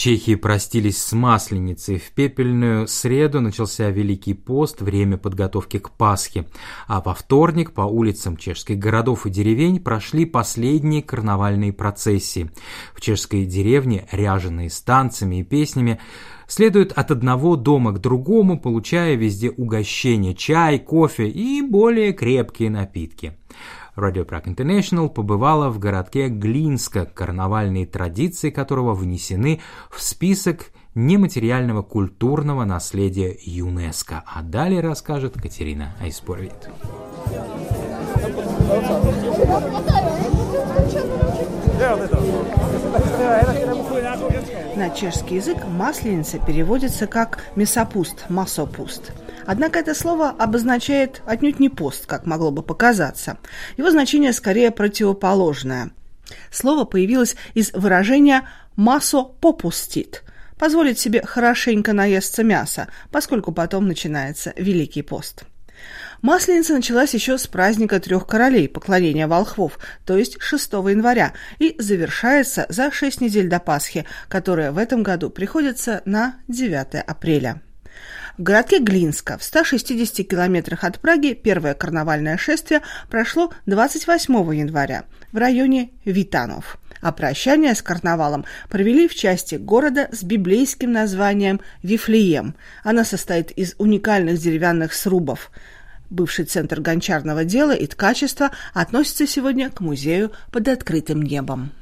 [0.00, 1.98] Чехии простились с Масленицей.
[1.98, 6.46] В пепельную среду начался Великий пост, время подготовки к Пасхе.
[6.86, 12.50] А во вторник по улицам чешских городов и деревень прошли последние карнавальные процессии.
[12.94, 14.80] В чешской деревне, ряженые с
[15.40, 16.00] и песнями,
[16.48, 23.36] следуют от одного дома к другому, получая везде угощения, чай, кофе и более крепкие напитки.
[24.00, 29.60] Radio Prague International побывала в городке Глинска, карнавальные традиции которого внесены
[29.90, 34.24] в список нематериального культурного наследия ЮНЕСКО.
[34.26, 36.68] А далее расскажет Катерина Айспоровит.
[44.76, 49.12] На чешский язык масленица переводится как «мясопуст», «масопуст».
[49.46, 53.38] Однако это слово обозначает отнюдь не пост, как могло бы показаться.
[53.78, 55.92] Его значение скорее противоположное.
[56.50, 60.22] Слово появилось из выражения «масо попустит»,
[60.58, 65.44] позволить себе хорошенько наесться мяса, поскольку потом начинается Великий пост.
[66.22, 72.66] Масленица началась еще с праздника трех королей, поклонения волхвов, то есть 6 января, и завершается
[72.68, 77.62] за 6 недель до Пасхи, которая в этом году приходится на 9 апреля.
[78.36, 85.36] В городке Глинска, в 160 километрах от Праги, первое карнавальное шествие прошло 28 января в
[85.36, 86.78] районе Витанов.
[87.00, 92.54] А прощание с карнавалом провели в части города с библейским названием Вифлеем.
[92.84, 95.50] Она состоит из уникальных деревянных срубов.
[96.10, 101.72] Бывший центр гончарного дела и ткачества относится сегодня к музею под открытым небом.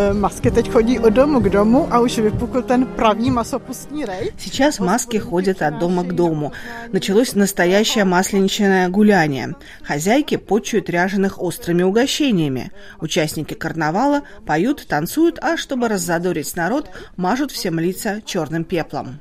[0.00, 4.32] Eh, Masky teď chodí od domu k domu a už vypukl ten pravý masopustní rej.
[4.36, 6.52] Сейчас маски ходят от дома к дому.
[6.92, 9.54] Началось настоящее масленичное гуляние.
[9.82, 12.70] Хозяйки почуют ряженых острыми угощениями.
[13.00, 19.18] Участники карнавала поют, танцуют, а чтобы раззадорить народ, мажут всем лица черным пеплом.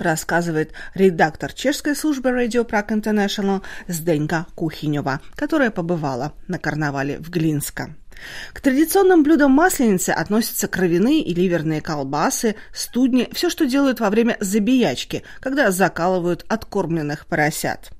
[0.00, 7.94] Рассказывает редактор чешской службы Radio Prague International Зденька Кухинева, которая побывала на карнавале в Глинска.
[8.54, 14.38] К традиционным блюдам масленицы относятся кровяные и ливерные колбасы, студни, все, что делают во время
[14.40, 17.90] забиячки, когда закалывают откормленных поросят.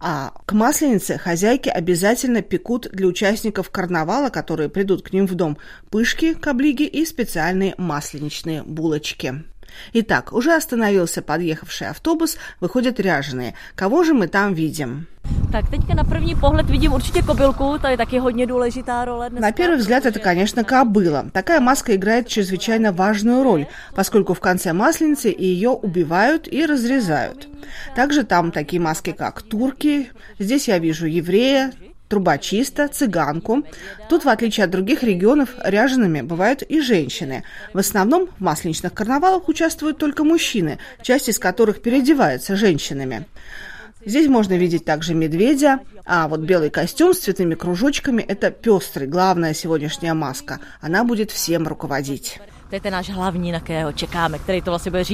[0.00, 5.58] А к масленице хозяйки обязательно пекут для участников карнавала, которые придут к ним в дом,
[5.90, 9.44] пышки, каблиги и специальные масленичные булочки.
[9.92, 13.54] Итак, уже остановился подъехавший автобус, выходят ряженые.
[13.74, 15.06] Кого же мы там видим?
[15.52, 19.30] Так, teďka na první pohled vidím určitě kobylku, to je taky hodně důležitá role.
[19.30, 19.46] Dneska.
[19.46, 21.30] На первый взгляд это, конечно, кобыла.
[21.30, 27.48] Такая маска играет чрезвычайно важную роль, поскольку в конце масленицы ее убивают и разрезают.
[27.94, 30.10] Также там такие маски, как турки.
[30.38, 31.72] Здесь я вижу еврея,
[32.12, 33.62] трубочиста, цыганку.
[34.10, 37.42] Тут, в отличие от других регионов, ряжеными бывают и женщины.
[37.72, 43.24] В основном в масленичных карнавалах участвуют только мужчины, часть из которых переодеваются женщинами.
[44.04, 49.54] Здесь можно видеть также медведя, а вот белый костюм с цветными кружочками– это пестрый, главная
[49.54, 50.60] сегодняшняя маска.
[50.82, 52.40] Она будет всем руководить.
[52.68, 55.04] To je ten náš hlavní, na kterého čekáme, který to vlastně bude.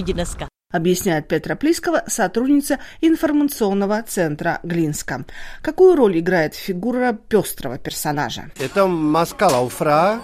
[0.70, 5.24] Объясняет Петра Плискова, сотрудница информационного центра Глинска.
[5.62, 8.50] Какую роль играет фигура пестрого персонажа?
[8.60, 10.20] Это маска Лауфра.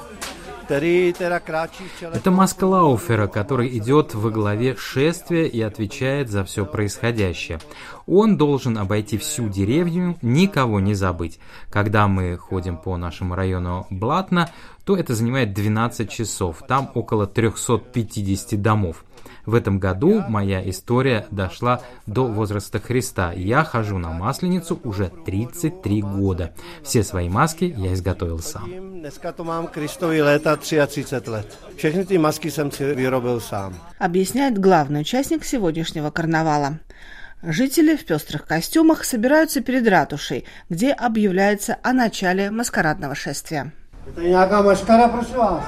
[0.68, 7.58] Это маска Лауфера, который идет во главе шествия и отвечает за все происходящее.
[8.06, 11.38] Он должен обойти всю деревню, никого не забыть.
[11.70, 14.50] Когда мы ходим по нашему району Блатно,
[14.84, 16.62] то это занимает 12 часов.
[16.68, 19.04] Там около 350 домов.
[19.46, 23.32] В этом году моя история дошла до возраста Христа.
[23.32, 26.52] Я хожу на Масленицу уже 33 года.
[26.82, 28.70] Все свои маски я изготовил сам.
[29.04, 31.58] Dneska to mám Kristovi léta 33 let.
[31.76, 33.74] Všechny ty masky jsem si vyrobil sám.
[33.98, 36.78] Объясняет главный участник сегодняшнего карнавала.
[37.42, 43.72] Жители в пестрых костюмах собираются перед ратушей, где объявляется о начале маскарадного шествия.
[44.06, 45.64] Je tady nějaká maškara, prosím vás?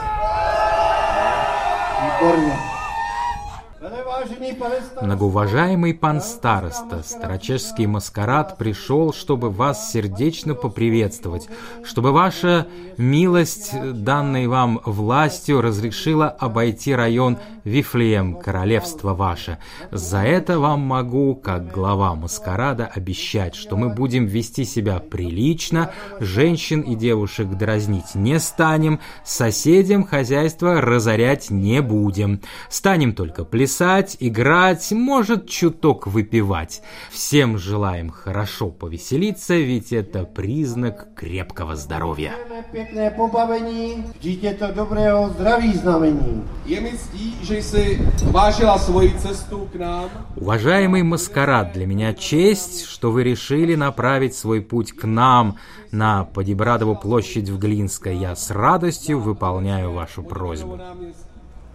[5.00, 11.48] Многоуважаемый пан староста, старочешский маскарад пришел, чтобы вас сердечно поприветствовать,
[11.84, 12.66] чтобы ваша
[12.96, 19.58] милость, данной вам властью, разрешила обойти район Вифлеем, королевство ваше.
[19.90, 25.90] За это вам могу, как глава маскарада, обещать, что мы будем вести себя прилично,
[26.20, 32.40] женщин и девушек дразнить не станем, соседям хозяйство разорять не будем.
[32.68, 36.82] Станем только плясать, плясать, играть, может чуток выпивать.
[37.10, 42.32] Всем желаем хорошо повеселиться, ведь это признак крепкого здоровья.
[42.72, 46.44] Pěkné pobavení, vždyť to dobrého zdraví znamení.
[46.66, 48.00] Je mi ctí, že jsi
[48.30, 50.10] vážila svoji cestu k nám.
[50.36, 55.56] Уважаемый маскарад, для меня честь, что вы решили направить свой путь к нам
[55.92, 58.16] на Подибрадову площадь в Глинской.
[58.16, 60.78] Я с радостью выполняю вашу просьбу.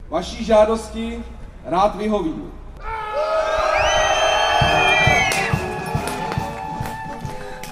[0.10, 1.24] Vaší žádosti
[1.66, 2.52] rád vyhovím.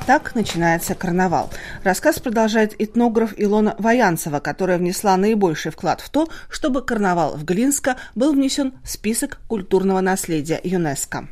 [0.06, 1.52] Так начинается карнавал.
[1.84, 7.96] Рассказ продолжает этнограф Илона Воянцева, которая внесла наибольший вклад в то, чтобы карнавал в Глинско
[8.16, 11.28] был внесен в список культурного наследия ЮНЕСКо.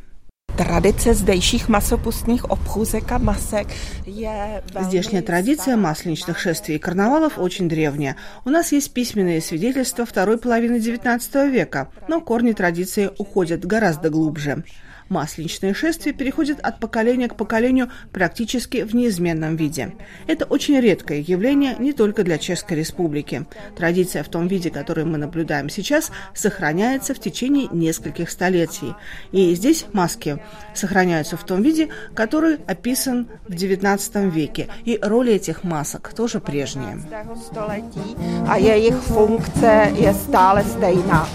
[2.50, 3.68] Obchůzek a masek
[4.06, 8.16] je velmi Здешняя традиция масленичных шествий и карнавалов очень древняя.
[8.46, 14.64] У нас есть письменные свидетельства второй половины XIX века, но корни традиции уходят гораздо глубже.
[15.10, 19.94] Масленичные шествия переходят от поколения к поколению практически в неизменном виде.
[20.28, 23.46] Это очень редкое явление не только для Чешской Республики.
[23.76, 28.94] Традиция в том виде, который мы наблюдаем сейчас, сохраняется в течение нескольких столетий.
[29.32, 30.40] И здесь маски
[30.76, 34.68] сохраняются в том виде, который описан в XIX веке.
[34.86, 36.98] И роли этих масок тоже прежние.
[38.68, 41.28] jejich funkce je stále stejná.